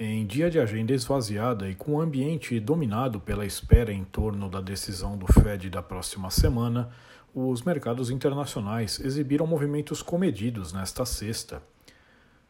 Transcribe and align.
Em 0.00 0.24
dia 0.24 0.48
de 0.48 0.60
agenda 0.60 0.92
esvaziada 0.92 1.68
e 1.68 1.74
com 1.74 1.94
o 1.94 2.00
ambiente 2.00 2.60
dominado 2.60 3.18
pela 3.18 3.44
espera 3.44 3.92
em 3.92 4.04
torno 4.04 4.48
da 4.48 4.60
decisão 4.60 5.18
do 5.18 5.26
Fed 5.26 5.68
da 5.68 5.82
próxima 5.82 6.30
semana, 6.30 6.88
os 7.34 7.62
mercados 7.62 8.08
internacionais 8.08 9.00
exibiram 9.00 9.44
movimentos 9.44 10.00
comedidos 10.00 10.72
nesta 10.72 11.04
sexta. 11.04 11.60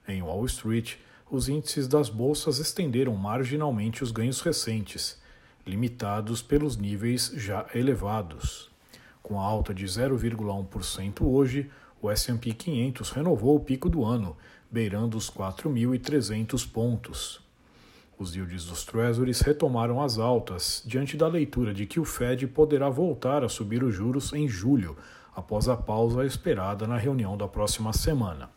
Em 0.06 0.20
Wall 0.20 0.44
Street, 0.44 0.96
os 1.30 1.48
índices 1.48 1.88
das 1.88 2.10
bolsas 2.10 2.58
estenderam 2.58 3.16
marginalmente 3.16 4.04
os 4.04 4.10
ganhos 4.10 4.42
recentes, 4.42 5.18
limitados 5.66 6.42
pelos 6.42 6.76
níveis 6.76 7.32
já 7.34 7.64
elevados. 7.74 8.70
Com 9.22 9.40
a 9.40 9.44
alta 9.44 9.72
de 9.72 9.86
0,1% 9.86 11.22
hoje, 11.22 11.70
o 12.00 12.10
S&P 12.10 12.52
500 12.52 13.10
renovou 13.10 13.56
o 13.56 13.60
pico 13.60 13.88
do 13.88 14.04
ano, 14.04 14.36
beirando 14.70 15.16
os 15.16 15.30
4.300 15.30 16.70
pontos. 16.70 17.40
Os 18.18 18.34
yields 18.34 18.64
dos 18.64 18.84
Treasuries 18.84 19.40
retomaram 19.40 20.02
as 20.02 20.18
altas 20.18 20.82
diante 20.84 21.16
da 21.16 21.28
leitura 21.28 21.72
de 21.72 21.86
que 21.86 22.00
o 22.00 22.04
Fed 22.04 22.46
poderá 22.48 22.88
voltar 22.88 23.44
a 23.44 23.48
subir 23.48 23.82
os 23.82 23.94
juros 23.94 24.32
em 24.32 24.48
julho, 24.48 24.96
após 25.34 25.68
a 25.68 25.76
pausa 25.76 26.26
esperada 26.26 26.84
na 26.86 26.96
reunião 26.96 27.36
da 27.36 27.46
próxima 27.46 27.92
semana. 27.92 28.50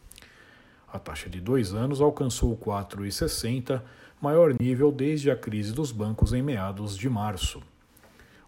A 0.91 0.97
taxa 0.97 1.29
de 1.29 1.39
dois 1.39 1.73
anos 1.73 2.01
alcançou 2.01 2.57
4,60, 2.57 3.81
maior 4.19 4.53
nível 4.59 4.91
desde 4.91 5.29
a 5.29 5.35
crise 5.35 5.71
dos 5.71 5.91
bancos 5.91 6.33
em 6.33 6.41
meados 6.41 6.97
de 6.97 7.07
março. 7.07 7.61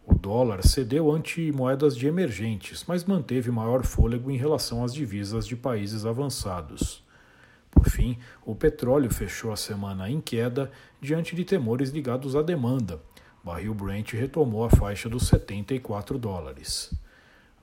O 0.06 0.14
dólar 0.14 0.68
cedeu 0.68 1.10
ante 1.10 1.50
moedas 1.54 1.96
de 1.96 2.08
emergentes, 2.08 2.84
mas 2.86 3.06
manteve 3.06 3.50
maior 3.50 3.86
fôlego 3.86 4.30
em 4.30 4.36
relação 4.36 4.84
às 4.84 4.94
divisas 4.94 5.48
de 5.48 5.56
países 5.56 6.06
avançados. 6.06 7.02
Por 7.72 7.90
fim, 7.90 8.18
o 8.46 8.54
petróleo 8.54 9.10
fechou 9.12 9.52
a 9.52 9.56
semana 9.56 10.10
em 10.10 10.20
queda 10.20 10.70
diante 11.00 11.36
de 11.36 11.46
temores 11.46 11.90
ligados 11.90 12.36
à 12.36 12.42
demanda. 12.42 13.02
Barril 13.44 13.74
Brent 13.74 14.14
retomou 14.14 14.66
a 14.66 14.70
faixa 14.70 15.08
dos 15.08 15.28
74 15.28 16.18
dólares. 16.18 16.94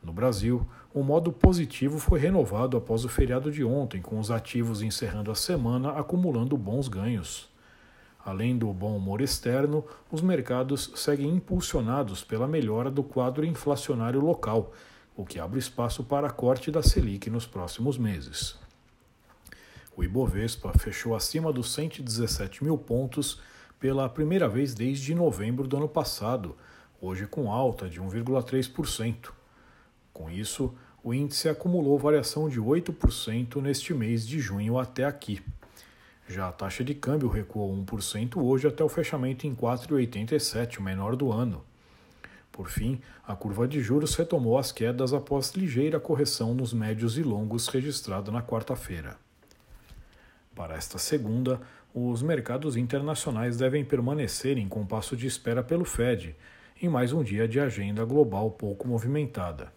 No 0.02 0.12
Brasil, 0.12 0.66
o 0.94 1.02
modo 1.02 1.30
positivo 1.30 1.98
foi 1.98 2.18
renovado 2.18 2.77
após 2.77 3.05
o 3.05 3.08
feriado 3.08 3.52
de 3.52 3.62
ontem, 3.62 4.00
com 4.00 4.18
os 4.18 4.30
ativos 4.30 4.80
encerrando 4.80 5.30
a 5.30 5.34
semana 5.34 5.91
acumulando 5.92 6.56
bons 6.56 6.88
ganhos. 6.88 7.50
Além 8.25 8.57
do 8.57 8.73
bom 8.73 8.97
humor 8.97 9.21
externo, 9.21 9.85
os 10.11 10.21
mercados 10.21 10.93
seguem 10.95 11.29
impulsionados 11.29 12.23
pela 12.23 12.47
melhora 12.47 12.91
do 12.91 13.03
quadro 13.03 13.45
inflacionário 13.45 14.21
local, 14.21 14.73
o 15.17 15.25
que 15.25 15.39
abre 15.39 15.59
espaço 15.59 16.05
para 16.05 16.31
corte 16.31 16.71
da 16.71 16.83
Selic 16.83 17.31
nos 17.31 17.47
próximos 17.47 17.97
meses. 17.97 18.59
O 19.97 20.05
Ibovespa 20.05 20.73
fechou 20.79 21.15
acima 21.15 21.53
dos 21.53 21.73
117 21.73 22.63
mil 22.63 22.79
pontos 22.79 23.41
pela 23.79 24.09
primeira 24.09 24.48
vez 24.48 24.75
desde 24.75 25.15
novembro 25.15 25.67
do 25.67 25.77
ano 25.79 25.89
passado, 25.89 26.57
hoje 27.01 27.27
com 27.27 27.51
alta 27.51 27.89
de 27.89 28.01
1,3%. 28.01 29.31
Com 30.13 30.31
isso, 30.31 30.75
o 31.03 31.15
índice 31.15 31.48
acumulou 31.48 31.98
variação 31.98 32.48
de 32.48 32.61
8% 32.61 33.57
neste 33.63 33.95
mês 33.95 34.27
de 34.27 34.39
junho 34.39 34.79
até 34.79 35.05
aqui. 35.05 35.42
Já 36.30 36.46
a 36.46 36.52
taxa 36.52 36.85
de 36.85 36.95
câmbio 36.95 37.29
recuou 37.29 37.77
1% 37.85 38.41
hoje 38.41 38.68
até 38.68 38.85
o 38.85 38.89
fechamento 38.89 39.48
em 39.48 39.52
4,87, 39.52 40.79
o 40.79 40.83
menor 40.83 41.17
do 41.17 41.33
ano. 41.33 41.64
Por 42.52 42.68
fim, 42.68 43.01
a 43.27 43.35
curva 43.35 43.67
de 43.67 43.80
juros 43.80 44.14
retomou 44.14 44.57
as 44.57 44.70
quedas 44.70 45.13
após 45.13 45.51
ligeira 45.57 45.98
correção 45.98 46.55
nos 46.55 46.73
médios 46.73 47.18
e 47.18 47.24
longos 47.24 47.67
registrada 47.67 48.30
na 48.30 48.41
quarta-feira. 48.41 49.17
Para 50.55 50.77
esta 50.77 50.98
segunda, 50.98 51.61
os 51.92 52.23
mercados 52.23 52.77
internacionais 52.77 53.57
devem 53.57 53.85
permanecer 53.85 54.57
em 54.57 54.68
compasso 54.68 55.17
de 55.17 55.27
espera 55.27 55.64
pelo 55.64 55.85
Fed, 55.85 56.36
em 56.80 56.89
mais 56.89 57.12
um 57.12 57.24
dia 57.24 57.48
de 57.48 57.58
agenda 57.58 58.05
global 58.05 58.52
pouco 58.52 58.86
movimentada. 58.86 59.73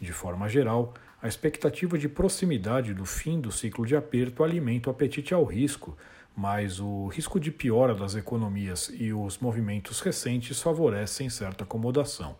De 0.00 0.14
forma 0.14 0.48
geral, 0.48 0.94
a 1.20 1.26
expectativa 1.26 1.98
de 1.98 2.08
proximidade 2.08 2.94
do 2.94 3.04
fim 3.04 3.40
do 3.40 3.50
ciclo 3.50 3.84
de 3.84 3.96
aperto 3.96 4.44
alimenta 4.44 4.88
o 4.88 4.92
apetite 4.92 5.34
ao 5.34 5.44
risco, 5.44 5.96
mas 6.36 6.78
o 6.78 7.08
risco 7.08 7.40
de 7.40 7.50
piora 7.50 7.92
das 7.92 8.14
economias 8.14 8.88
e 8.94 9.12
os 9.12 9.38
movimentos 9.38 10.00
recentes 10.00 10.62
favorecem 10.62 11.28
certa 11.28 11.64
acomodação. 11.64 12.36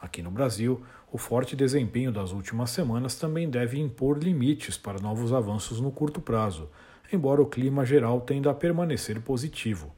Aqui 0.00 0.20
no 0.20 0.32
Brasil, 0.32 0.82
o 1.12 1.16
forte 1.16 1.54
desempenho 1.54 2.10
das 2.10 2.32
últimas 2.32 2.70
semanas 2.70 3.14
também 3.14 3.48
deve 3.48 3.78
impor 3.78 4.18
limites 4.18 4.76
para 4.76 4.98
novos 4.98 5.32
avanços 5.32 5.80
no 5.80 5.92
curto 5.92 6.20
prazo, 6.20 6.68
embora 7.12 7.40
o 7.40 7.46
clima 7.46 7.86
geral 7.86 8.20
tenda 8.20 8.50
a 8.50 8.54
permanecer 8.54 9.20
positivo. 9.20 9.94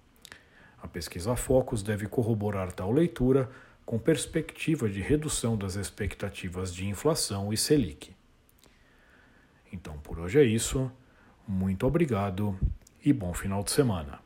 A 0.83 0.87
pesquisa 0.87 1.35
Focus 1.35 1.83
deve 1.83 2.07
corroborar 2.07 2.71
tal 2.73 2.93
leitura, 2.93 3.49
com 3.85 3.99
perspectiva 3.99 4.89
de 4.89 5.01
redução 5.01 5.57
das 5.57 5.75
expectativas 5.75 6.75
de 6.75 6.87
inflação 6.87 7.53
e 7.53 7.57
Selic. 7.57 8.15
Então 9.73 9.99
por 9.99 10.19
hoje 10.19 10.39
é 10.39 10.45
isso. 10.45 10.91
Muito 11.47 11.87
obrigado 11.87 12.59
e 13.05 13.13
bom 13.13 13.35
final 13.35 13.63
de 13.63 13.71
semana. 13.71 14.19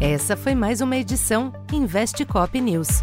Essa 0.00 0.36
foi 0.36 0.54
mais 0.54 0.80
uma 0.80 0.96
edição 0.96 1.52
Investe 1.72 2.26
Cop 2.26 2.60
News. 2.60 3.02